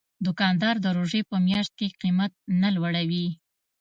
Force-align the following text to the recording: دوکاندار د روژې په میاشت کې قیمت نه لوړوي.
دوکاندار 0.25 0.75
د 0.81 0.85
روژې 0.97 1.21
په 1.29 1.35
میاشت 1.47 1.71
کې 1.79 1.95
قیمت 2.01 2.31
نه 2.61 2.69
لوړوي. 2.75 3.27